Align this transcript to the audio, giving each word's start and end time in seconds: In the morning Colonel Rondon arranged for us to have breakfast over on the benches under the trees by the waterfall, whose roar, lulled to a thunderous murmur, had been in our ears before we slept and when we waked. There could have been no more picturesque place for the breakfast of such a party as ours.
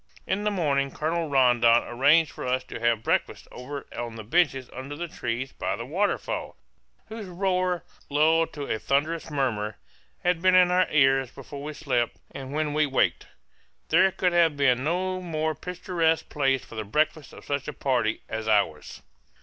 In 0.25 0.45
the 0.45 0.49
morning 0.49 0.89
Colonel 0.89 1.29
Rondon 1.29 1.83
arranged 1.83 2.31
for 2.31 2.47
us 2.47 2.63
to 2.63 2.79
have 2.79 3.03
breakfast 3.03 3.47
over 3.51 3.85
on 3.95 4.15
the 4.15 4.23
benches 4.23 4.67
under 4.73 4.95
the 4.95 5.07
trees 5.07 5.51
by 5.51 5.75
the 5.75 5.85
waterfall, 5.85 6.57
whose 7.09 7.27
roar, 7.27 7.83
lulled 8.09 8.51
to 8.53 8.63
a 8.63 8.79
thunderous 8.79 9.29
murmur, 9.29 9.77
had 10.23 10.41
been 10.41 10.55
in 10.55 10.71
our 10.71 10.89
ears 10.89 11.29
before 11.29 11.61
we 11.63 11.73
slept 11.73 12.17
and 12.31 12.51
when 12.51 12.73
we 12.73 12.87
waked. 12.87 13.27
There 13.89 14.09
could 14.11 14.33
have 14.33 14.57
been 14.57 14.83
no 14.83 15.21
more 15.21 15.53
picturesque 15.53 16.29
place 16.29 16.65
for 16.65 16.73
the 16.73 16.83
breakfast 16.83 17.31
of 17.31 17.45
such 17.45 17.67
a 17.67 17.71
party 17.73 18.23
as 18.27 18.47
ours. 18.47 19.03